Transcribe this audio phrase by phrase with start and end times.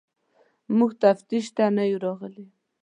[0.77, 2.45] موږ تفتیش ته نه یو راغلي.